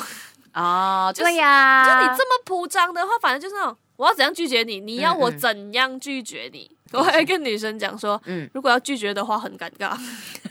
[0.54, 6.70] 哦， 对呀，就你这么铺张的话，反正就是那种我要怎样拒绝你，你要我怎样拒绝你。
[6.70, 9.98] 嗯嗯，我还跟女生讲说，嗯，如果要拒绝的话很尴尬。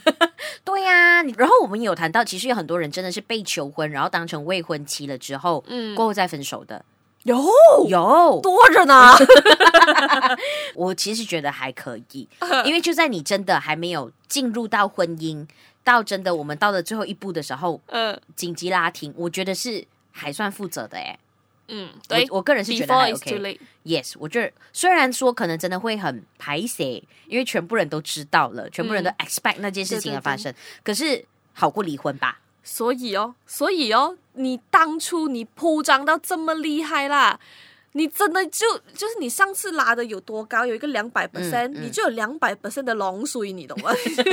[0.64, 6.84] 对呀、啊，然后我们有谈到，其实有很多人真的是被求婚，然后当成未婚妻了之后，嗯，过后再分手的，
[7.24, 7.42] 有？
[7.88, 8.40] 有。
[8.42, 9.14] 多着呢。
[10.74, 12.28] 我其实觉得还可以，
[12.64, 15.46] 因为就在你真的还没有进入到婚姻，
[15.82, 21.18] 到真的我们到了最后一步的时候，嗯，紧急拉停，我觉得是还算负责的哎。
[21.68, 23.60] 嗯，对，我，我个人是觉得还 OK。
[23.84, 26.82] Yes，我觉得虽然说可能真的会很排斥，
[27.26, 32.40] 因为全部人都知道了，全部人都 expect 那件事情的发生，嗯、可是好过离婚吧。
[32.62, 37.38] 所以哦，所以哦，你当初你铺张到这么厉害啦。
[37.96, 40.66] 你真的就就是你上次拉的有多高？
[40.66, 43.90] 有一个两百 percent，你就有两百 percent 的龙水，你懂吗？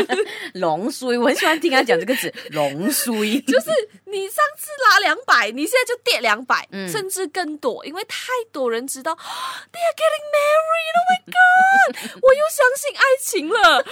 [0.56, 3.40] 龙水，我很喜欢听他讲这个词，龙水。
[3.48, 3.70] 就是
[4.06, 9.14] 你上次拉两百，你现在就跌两百，嗯，甚至更多，因为太多人知道
[9.72, 13.86] they are getting married，Oh my god， 我又相信爱情了。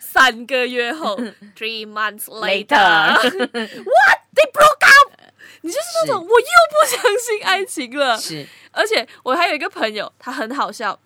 [0.00, 1.20] 三个月后
[1.56, 5.20] ，three months later，what they broke up。
[5.62, 6.28] 你就是那种是。
[6.28, 10.98] 我又不相信爱情了， 是，而且我还有一个朋友，他很好笑，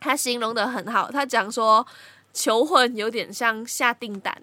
[0.00, 1.86] 他形容的很好，他讲说
[2.32, 4.42] 求婚有点像下订单，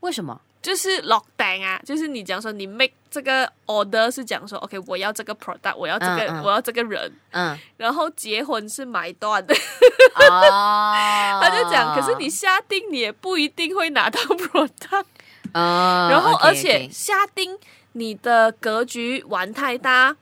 [0.00, 0.40] 为什么？
[0.62, 9.46] 就是落单啊，就是你讲说你 make 这个 order 是讲说 OK，我要这个 product，我要这个，嗯嗯、我要这个人，嗯，然后结婚是买断。
[9.46, 15.04] 的，哦、 他就讲，可是你下定你也不一定会拿到 product，
[15.54, 17.58] 哦、 然后而且下定。
[17.98, 20.14] 你的格局玩太大，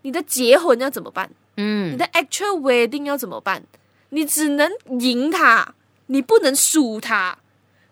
[0.00, 1.30] 你的结婚要怎么办？
[1.58, 3.62] 嗯，你的 actual wedding 要怎么办？
[4.08, 5.74] 你只能赢他，
[6.06, 7.36] 你不能输他。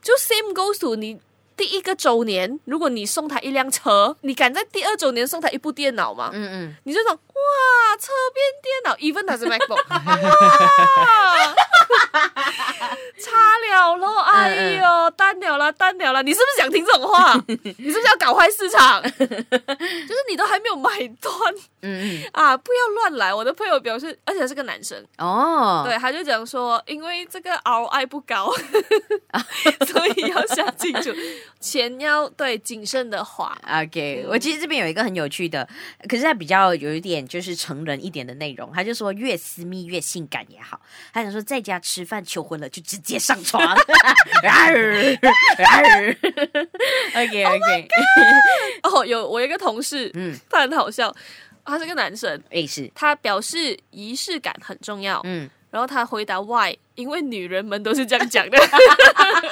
[0.00, 1.20] 就 same goes to 你
[1.54, 6.30] 第一个周年，如果你送他一辆车，你敢在第二周年送他一部电脑吗？
[6.32, 11.54] 嗯嗯，你就说哇，车变电脑，even 它是 MacBook，哇，
[13.18, 13.32] 差
[13.66, 17.34] 了咯，哎呦，单了啦，单了啦，你是不是想听这种话？
[17.48, 19.02] 你是不是要搞坏市场？
[19.02, 21.54] 就是你都还没没有买断。
[21.80, 23.32] 嗯嗯啊，不要乱来！
[23.32, 28.52] 我的朋友表示，而且是个男生哦，对，他就讲说，因为这个 ROI 不高，
[29.86, 31.10] 所以要想清楚，
[31.60, 33.56] 钱要对谨慎的花。
[33.66, 35.66] OK，我其实这边有一个很有趣的，
[36.08, 40.80] 可是他比较有一点就是成人一点的内容，他就说越私密越性感也好。
[41.12, 43.62] 他想说在家吃饭求婚了就直接上床。
[47.14, 47.88] OK OK，
[48.82, 51.14] 哦，有我一个同事，嗯，他很好笑。
[51.64, 56.74] 他是个男生，哎，是他表示仪式感很重要，嗯，然后他回答 Why？
[56.94, 58.58] 因为女人们都是这样讲的，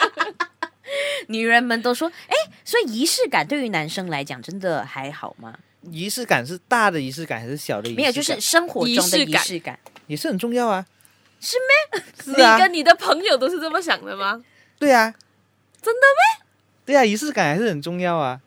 [1.29, 2.35] 女人们都说，哎，
[2.65, 5.59] 所以仪式感对于男生来讲真的还好吗？
[5.91, 8.03] 仪式感是大的仪式感还是小的仪式感？
[8.03, 10.87] 没有，就是生活中的仪式感也是很重要啊，
[11.41, 12.03] 是吗？
[12.23, 14.43] 是啊，你跟你的朋友都是这么想的吗？
[14.79, 15.15] 对啊，
[15.81, 16.45] 真的吗？
[16.85, 18.41] 对啊，仪式感还是很重要啊。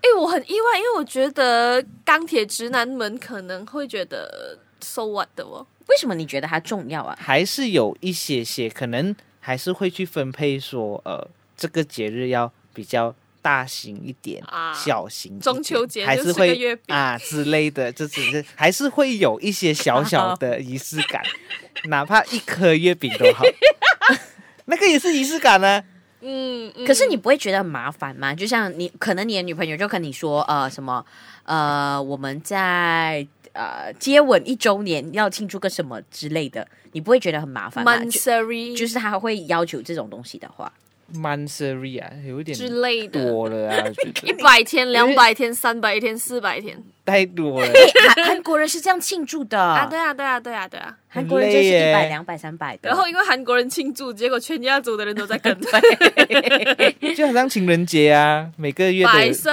[0.00, 5.66] 哎，我很意外，因为我觉得钢铁直男们可能会觉得 so what 的哦。
[5.88, 7.16] 为什么你觉得它重要啊？
[7.20, 21.22] 还是有一些些可能还是会去分配说，呃，这个节日要比较大型一点，啊、小型中秋节还是会月饼啊之类的，这只是还是会有一些小小的仪式感，
[21.90, 23.44] 哪怕一颗月饼都好，
[24.66, 25.84] 那个也是仪式感呢、啊。
[26.24, 28.32] 嗯，可是你不会觉得很麻烦吗？
[28.32, 31.04] 就像你，可能你的女朋友就跟你说，呃，什么，
[31.42, 37.98] 呃，我们在呃接吻一周年要庆祝个什么之类的，你不会觉得很麻烦吗？
[38.04, 40.72] 就，就是他会要求这种东西的话。
[41.14, 43.84] Mansory 啊，有一点之类的多了啊，
[44.24, 47.66] 一百天、两百天、三百天、四百天，太多了。
[48.14, 52.88] 韩韩国人是这样庆祝的啊，对啊，对啊，对啊，对啊，韩国人就是一百、两百、三百的。
[52.88, 55.54] 然后因为韩国人庆祝，结果全亚洲的人都在跟，
[57.14, 59.50] 就好像情人节啊，每个月白色，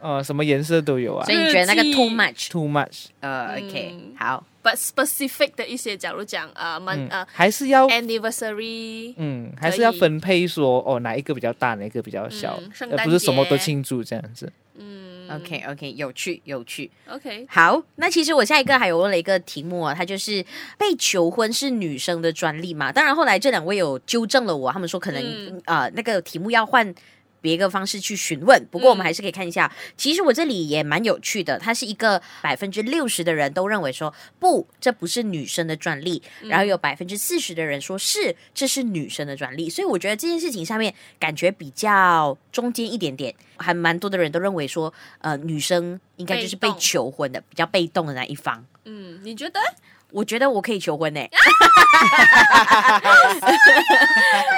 [0.00, 1.24] 呃，什么颜色都有啊。
[1.26, 3.06] 所以你觉得那个 too much？Too much？
[3.20, 4.44] 呃，OK，好。
[4.62, 12.56] But specific 的一些，假如讲啊，们啊，还是要 anniversary，嗯，还是要分配说哦，哪一个比较大，哪一个比较小，
[12.90, 14.52] 而不是什么都庆祝这样子。
[14.76, 16.88] 嗯，OK OK，有趣有趣。
[17.08, 20.40] OK，好，那其实我下一个还有问了一个题目啊，它就是
[20.78, 22.92] 被求婚是女生的专利嘛？
[22.92, 26.94] 当然后来这两位有纠正了我，他们说可能呃那个题目要换。
[27.42, 29.66] 别个方式去询问，不过我们还是可以看一下。
[29.66, 39.68] 嗯、其实我这里也蛮有趣的，它是一个百分之六十的人都认为说不，这不是女生的专利，嗯、然后有百分之四十的人说是，这是女生的专利。
[39.68, 48.64] 所以我觉得这件事情上面感觉比较中间一点点，还蛮多的人都认为说，呃，女生应该就是被求婚的，比较被动的那一方。
[48.84, 49.60] 嗯，你觉得？
[50.12, 51.30] 我觉得我可以求婚呢、欸，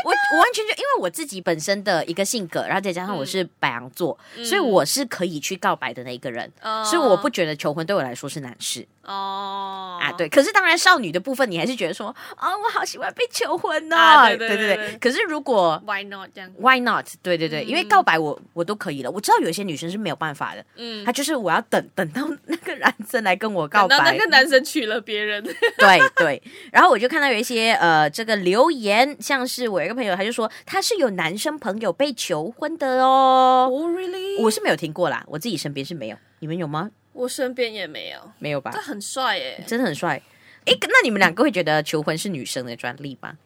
[0.04, 8.86] 我我完全就因为我自己本身的一个性格，然后再加上我是白羊座，嗯、所以我是可以去告白的那一个人，嗯、所以我不觉得求婚对我来说是难事。
[9.04, 14.28] 哦啊，对，可是当然少女的部分，你还是觉得说，啊、哦，我好喜欢被求婚呢、哦啊。
[14.28, 14.98] 对对对，对对对。
[14.98, 17.06] 可是如果 Why not 这样？Why not？
[17.22, 19.10] 对对对，嗯、因为告白我我都可以了。
[19.10, 25.42] 我知道有些女生是没有办法的，嗯，她就是我要等等到那个男生来跟我告白，等到那个男生娶了别人。
[25.78, 33.68] 对对，然后我就看到有一些呃这个留言，像是我一个朋友，他就说他是有男生朋友被求婚的哦。
[33.70, 34.42] Oh really？
[34.42, 36.90] 我是没有听过啦，我自己身边是没有，你们有吗？
[37.14, 38.70] 我身边也没有，没有吧？
[38.74, 40.20] 这很帅耶，真的很帅。
[40.66, 43.38] 哎，那你们两个会觉得求婚是女生的专利吗？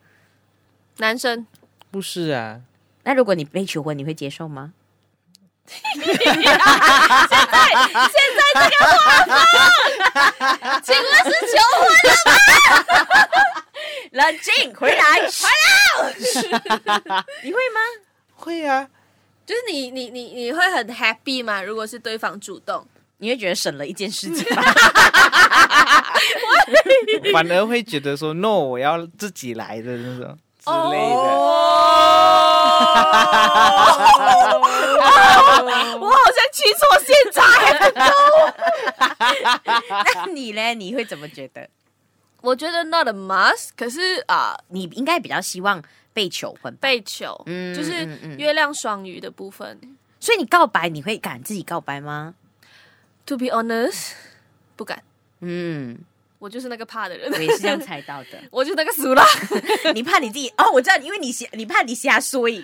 [0.96, 1.46] 男生
[1.90, 2.62] 不是啊。
[3.04, 4.72] 那如果你被求婚，你会接受吗？
[5.66, 6.16] 现在现
[8.34, 9.36] 在这个画风，
[10.82, 12.28] 请问是求婚了吗？
[14.12, 15.28] 冷静，回来，回来。
[17.44, 17.80] 你会吗？
[18.34, 18.88] 会啊。
[19.44, 21.60] 就是你你你你会很 happy 吗？
[21.62, 22.86] 如果是对方主动，
[23.18, 24.62] 你会觉得省了一件事情吗？
[27.32, 31.04] 反而会觉得说 no，我要自己来的那种之类的。
[36.00, 37.44] 我好像去错现场。
[40.14, 40.74] 那你呢？
[40.74, 41.68] 你会怎么觉得？
[42.40, 45.82] 我觉得 not a must，可是啊，呃、你应该比较希望。
[46.14, 48.04] 被求婚，被求，嗯，就是
[48.38, 49.78] 月亮双鱼的部分。
[50.18, 52.34] 所以你告白，你会敢自己告白吗
[53.28, 54.12] ？To be honest，
[54.74, 55.02] 不敢。
[55.40, 55.98] 嗯，
[56.38, 57.30] 我就是那个怕的人。
[57.30, 58.42] 我也是这样猜到的。
[58.50, 59.24] 我就那个俗啦。
[59.94, 60.70] 你怕你自己哦？
[60.72, 62.48] 我知道，因为你瞎，你怕你瞎说。
[62.48, 62.56] 对，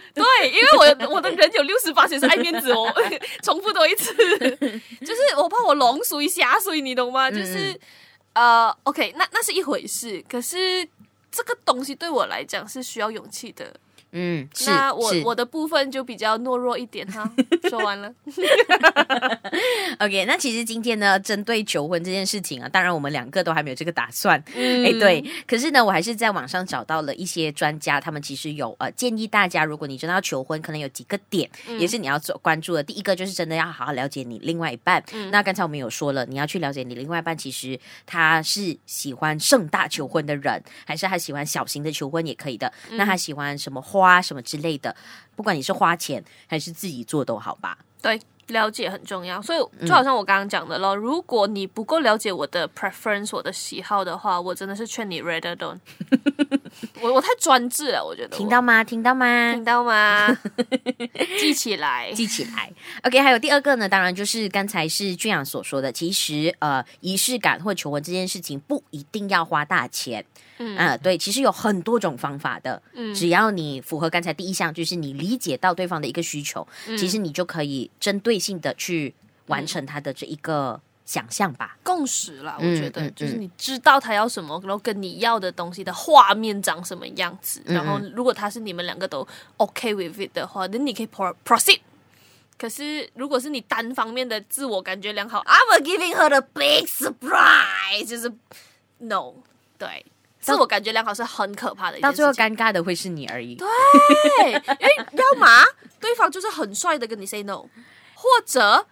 [0.50, 2.92] 因为我我的人有六十八岁是爱面子哦。
[3.44, 4.12] 重复多一次，
[5.00, 7.30] 就是我怕我龙属于瞎说，你懂吗？
[7.30, 7.78] 就是
[8.32, 10.88] 呃，OK，那那是一回事，可是。
[11.36, 13.74] 这个东西对我来讲是需要勇气的，
[14.16, 17.28] 嗯，那我我的部分就比较懦弱一点哈。
[17.68, 18.12] 说完了。
[19.98, 24.40] OK，那其实今天呢，针对求婚这件事情啊，当然我们两个都还没有这个打算。
[24.54, 25.24] 嗯，哎，对。
[25.48, 32.82] 可是呢，我还是在网上找到了一些专家，他们其实有呃建议大家，如果你真的要求婚，可能有几个点，嗯、也是你要做关注的。
[32.84, 35.02] 第一个就是真的要好好了解你另外一半。
[35.12, 42.72] 嗯，那刚才我们有说了，你要去了解你另外一半，其实他是喜欢盛大求婚的人，还是他喜欢小型的求婚也可以的。
[42.90, 44.03] 嗯、那他喜欢什么花？
[44.04, 44.94] 花什么之类的，
[45.34, 47.78] 不管你是花钱还是自己做都好吧。
[48.02, 49.40] 对，了解很重要。
[49.40, 55.78] 所以就好像我刚刚讲的咯，嗯、如果你不够了解我的 preference，我的喜好的话，我真的是劝你 rather don't。
[57.00, 58.36] 我我太专制了，我觉得。
[58.36, 58.84] 听到吗？
[58.84, 59.52] 听到吗？
[59.54, 60.28] 听到吗？
[61.40, 62.70] 记起来，记起来。
[63.04, 70.22] OK，还有第二个呢，当然就是刚才是俊阳所说的，其实呃，仪式感或求婚这件事情不一定要花大钱。
[70.64, 72.80] 嗯、呃，对，其实有很多种方法的。
[72.94, 79.14] 嗯，只要你符合刚才第一项，就是你理解到对方的一个需求，嗯、其实你就可以针对性的去
[79.46, 81.76] 完成他的这一个想象吧。
[81.82, 89.26] 共识啦，我觉得、嗯嗯嗯、就是你知道他要什么，然后跟你要的东西的画面长什么样子，嗯、然后如果他是你们两个都
[89.58, 91.80] OK with it 的话，那你可以 pro proceed。
[92.56, 98.32] 可是如果是你单方面的自我感觉良好，I'm giving her the big surprise，就是
[98.98, 99.34] no，
[99.76, 100.06] 对。
[100.44, 103.54] 自我感觉良好是很可怕的，到最后尴尬的会是你而已。
[103.54, 103.66] 对，
[104.50, 105.46] 因为要么
[106.00, 107.64] 对方就是很帅的跟你 say no，
[108.14, 108.86] 或者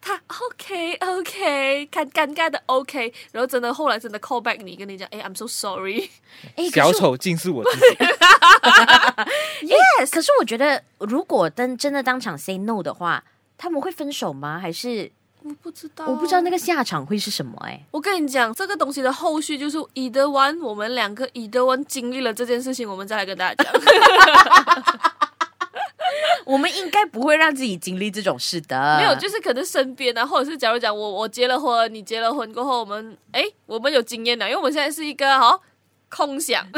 [0.00, 6.10] 他 OK OK 看尴尬的 OK，然后真的后来真的 call back 你跟你讲，哎，I'm so sorry，
[6.56, 7.86] 哎，小丑竟是我自己。
[9.62, 13.24] Yes，可是我觉得如果真真的当场 say no 的话，
[13.58, 14.58] 他们会分手吗？
[14.58, 15.12] 还是？
[15.42, 17.84] 我不知道，我不知道那个下场会是什么哎、欸。
[17.90, 23.72] 我跟你讲，这个东西的后续就是 either one，我们两个 either one 经历了这件事情，我们再来跟大家讲。
[26.44, 28.96] 我们应该不会让自己经历这种事的。
[28.98, 35.62] 没有，就是可能身边啊，或者是假如讲我我结了婚，你结了婚过后，我们哎，我们有经验了，因为我们现在是一个好。
[36.10, 36.66] 空想，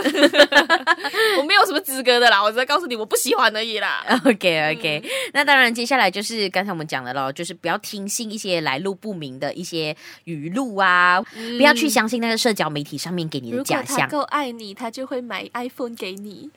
[1.39, 4.05] 我没有什么资格的啦，我只在告诉你我不喜欢而已啦。
[4.27, 13.87] OK OK，、嗯、那当然接下来就是刚才我们讲的咯，就是不要听信一些来路不明的一些语录啊，嗯、不要去相信那个社交媒体上面给你的假象。
[13.87, 16.51] 如果他够爱你，他就会买 iPhone 给你；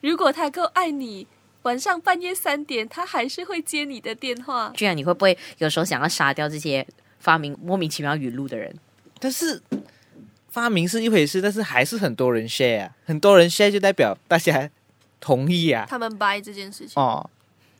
[0.00, 1.26] 如果他够爱你，
[1.62, 4.72] 晚上半夜三点他还是会接你的电话。
[4.74, 6.86] 居然你会不会有时候想要杀掉这些
[7.20, 8.74] 发明莫名其妙语录的人？
[9.20, 9.60] 但是。
[10.56, 14.70] 发明是一回事，但是还是很多人 share 啊，很多人 share 就代表大家
[15.20, 15.84] 同意啊。
[15.86, 17.28] 他们 buy 这件事情哦，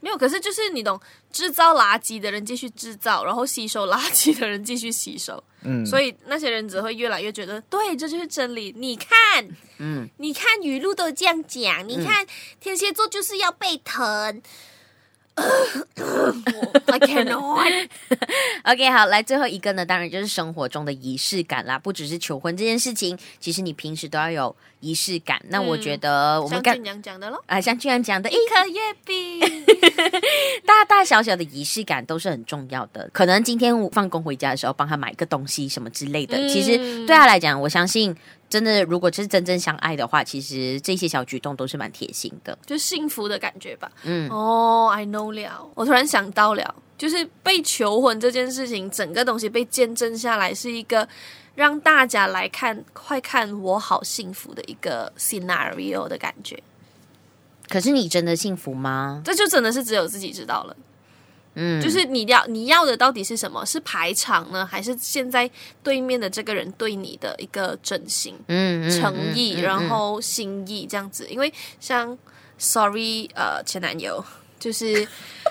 [0.03, 1.01] 没有，可是就是你懂，
[1.33, 8.75] 制造垃圾的人继续制造，然后吸收垃圾的人继续吸收，嗯，所以那些人只会越来越觉得，对，这就是真理。
[8.77, 9.49] 你看，
[9.79, 12.27] 嗯，你看语录都这样讲，你看
[12.61, 14.43] 天蝎座就是要被疼。
[16.87, 17.89] I cannot.
[18.65, 25.39] OK，好，来最后一个呢，当然就是生活中的仪式感啦，不只是求婚这件事情，其实你平时都要有仪式感。
[25.45, 29.41] 嗯、那我觉得我们刚像俊阳讲的喽，啊，像俊阳讲的，一颗月饼，
[30.65, 33.09] 大大小小的仪式感都是很重要的。
[33.13, 38.17] 可能今天放工回家的时候，帮他买个东西什么之类的，嗯、其实对他来讲，我相信。
[38.49, 43.91] 真的，如果是真正相爱的话，其实这些小举动都是蛮贴心的，就幸福的感觉吧。
[44.05, 51.09] 嗯，哦、oh,，I know 了，我突然想到了，就是被求婚这件事情，整个东西被见证下来，是一个
[51.57, 56.63] 让大家来看，快看我好幸福的一个 scenario 的感觉。
[57.69, 59.23] 可是你真的幸福吗？
[59.25, 60.77] 这就真的是只有自己知道了。
[61.57, 63.65] 嗯，就是你要你要的到底是什么？
[63.67, 65.51] 是排场呢，还是现在
[65.83, 71.27] 对面的这个人对你的一个真心、嗯，诚意，嗯嗯嗯、然后心意这样子？
[71.29, 72.17] 因为像
[72.59, 74.25] Sorry，呃，前男友，
[74.61, 75.07] 就是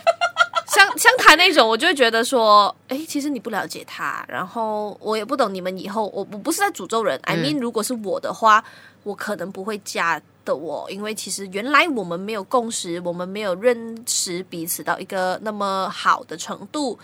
[0.68, 7.20] 像像他那种，我就会觉得说，哎，其实你不了解他，然后我也不懂你们以后，我我不是在诅咒人。
[7.24, 8.64] 嗯、I mean，如果是我的话，
[9.04, 10.22] 我可能不会嫁。
[10.46, 16.98] 的我，因为其实原来我们没有共识，我们没有认识彼此到一个那么好的程度。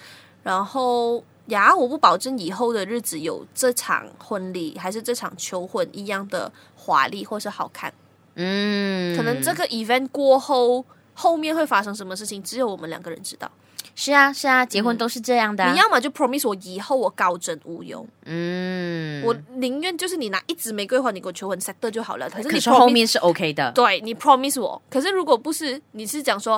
[0.44, 7.94] 然后呀，我不保证以后的日子有这场婚礼还是这场求婚一样的华丽或是好看。
[8.36, 13.52] 嗯，可能这个 event 过后后面会发生什么事情，只有我们两个人知道。
[13.96, 15.70] 是啊，是啊，结婚都是这样的。
[15.72, 22.30] 你要么就 promise 我以后我高枕无忧，嗯，我宁愿就是你拿一支玫瑰花，你给我求婚 set 就好了。
[22.30, 24.82] 可是你可是后面是 OK 的，对你 promise 我。
[24.89, 26.56] 可是如果不是，你是讲说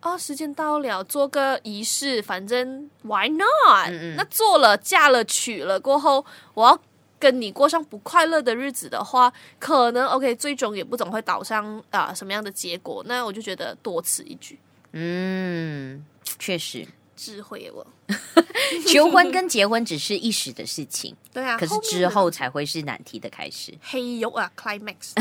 [0.00, 3.88] 啊、哦，时间到了，做个仪式，反正 why not？
[3.88, 6.24] 嗯嗯，那做了，嫁了，娶了过后，
[6.54, 6.80] 我要
[7.18, 13.04] 跟你过上不快乐的日子的话，可能 OK，最终也不总会导向啊、呃、什么样的结果。
[13.06, 14.58] 那我就觉得多此一举。
[14.92, 16.02] 嗯，
[16.38, 17.86] 确实，智慧我
[18.88, 23.74] 求婚跟结婚只是一时的事情，对啊，可是之后才会是难题的开始。
[23.82, 25.12] 嘿呦啊，climax，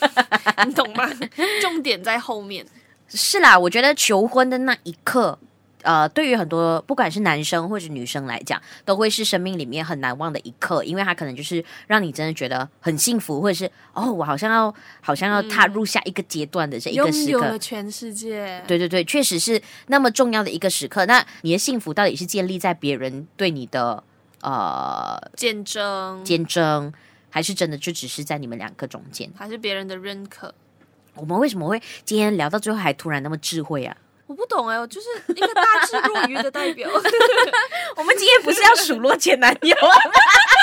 [0.66, 1.08] 你懂吗？
[1.60, 2.66] 重点在后面。
[3.08, 5.38] 是啦，我觉得求婚的那一刻。
[5.86, 18.60] 呃，对于很多不管是男生或者女生来讲，都会是生命里面很难忘的一刻，因为他可能就是让你真的觉得很幸福，或者是哦，我好像要好像要踏入下一个阶段的这一个时刻，拥有了全世界。
[18.66, 21.06] 对对对，确实是那么重要的一个时刻。
[21.06, 24.02] 那你的幸福到底是建立在别人对你的
[24.40, 26.92] 呃见证、见证，
[27.30, 30.52] 还是真的就只是在你们两个中间，还是别人的认可？
[31.14, 33.96] 我们为什么会今天聊到最后还突然那么智慧啊？
[34.26, 36.88] 我不懂哎，我就是一个大智若愚的代表。
[37.96, 39.96] 我们今天不是要数落前男友啊？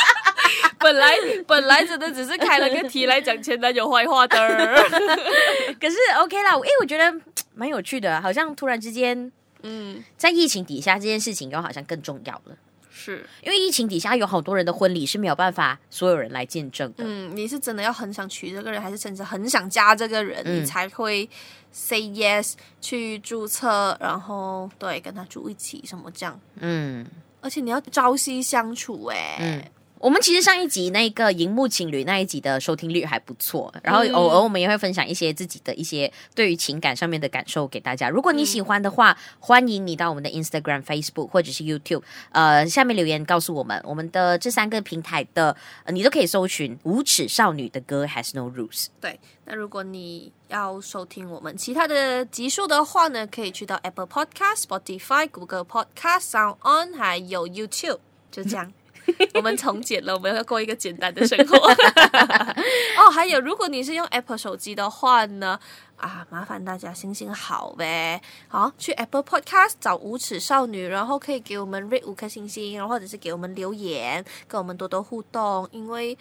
[0.79, 4.37] 本来本来真的只是开了个题来讲前男友坏话的。
[5.79, 7.13] 可是 OK 啦，因为我觉得
[7.55, 12.57] 蛮有趣的，好像突然之间，嗯，在疫情底下这件事情又好像更重要了。
[12.95, 17.03] 是因为疫情底下有好多人的婚礼是没有办法所有人来见证的。
[17.05, 21.27] 嗯，你是真的要很想娶这个人，还是真的很想嫁这个人，嗯、你才会
[21.71, 26.39] say yes 去注册，然后对跟他住一起什么这样。
[26.59, 27.05] 嗯，
[27.41, 29.37] 而且你要朝夕相处，哎。
[29.39, 29.63] 嗯
[30.03, 38.09] 我们其实上一集那个荧幕情侣那一集的收听率还不错，然后偶尔我们也会分享一些自己的一些对于情感上面的感受给大家。
[38.09, 42.01] 如果你喜欢的话，欢迎你到我们的 Instagram、Facebook 或者是 YouTube，
[42.33, 43.81] 呃，下面留言告诉我们。
[43.85, 48.87] 我们的这三个平台的，呃，你都可以搜寻“无耻少女的歌 Has No Rules”。
[48.99, 57.99] 对，那如果你要收听我们其他的集数的话呢，可以去到 Apple Podcast、Spotify、Google Podcast、Sound On，还有 YouTube，
[58.29, 58.73] 就这样。
[59.33, 61.57] 我们从简了，我们要过一个简单的生活。
[62.97, 65.59] 哦，还有，如果你是用 Apple 手机的话呢？
[65.97, 76.17] 啊，麻烦大家星星好呗，好，去 Apple Podcast 找无耻少女，然后可以给我们 rate 五颗星星，然后或者是给我们留言，跟我们多多互动，因为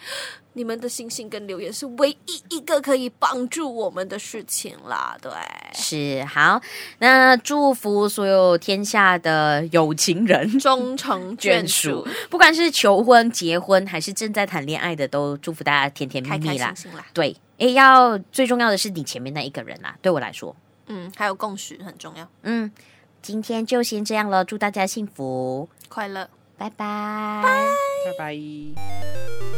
[0.55, 5.16] 你们的星星跟留言是唯一一个可以帮助我们的事情啦。
[5.20, 5.30] 对，
[5.72, 6.61] 是好，
[6.98, 16.66] 那祝福所有天下的有情人终成眷属，不管是求婚、结婚还是正在谈恋爱的，都祝福大家甜甜蜜蜜啦。
[16.66, 17.36] 开开心心啦，对。
[17.59, 22.28] 哎，要最重要的是你前面那一个人啦，对我来说，嗯，还有共识很重要。
[22.42, 22.72] 嗯，
[23.20, 26.28] 今天就先这样了，祝大家幸福快乐，
[26.59, 29.51] 拜拜，拜拜拜。